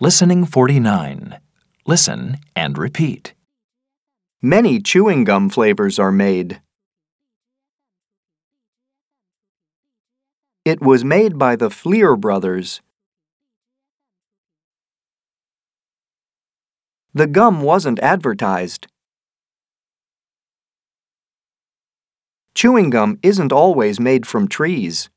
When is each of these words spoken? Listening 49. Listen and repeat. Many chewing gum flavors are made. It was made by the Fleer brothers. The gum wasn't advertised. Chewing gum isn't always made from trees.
Listening 0.00 0.44
49. 0.44 1.38
Listen 1.86 2.38
and 2.56 2.76
repeat. 2.76 3.32
Many 4.42 4.80
chewing 4.80 5.22
gum 5.22 5.48
flavors 5.48 6.00
are 6.00 6.10
made. 6.10 6.60
It 10.64 10.80
was 10.80 11.04
made 11.04 11.38
by 11.38 11.54
the 11.54 11.70
Fleer 11.70 12.16
brothers. 12.16 12.82
The 17.14 17.28
gum 17.28 17.62
wasn't 17.62 18.00
advertised. 18.00 18.88
Chewing 22.56 22.90
gum 22.90 23.20
isn't 23.22 23.52
always 23.52 24.00
made 24.00 24.26
from 24.26 24.48
trees. 24.48 25.08